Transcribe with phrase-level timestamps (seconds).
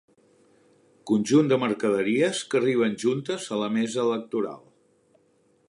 [1.09, 4.65] Conjunt de mercaderies que arriben juntes a la mesa electoral.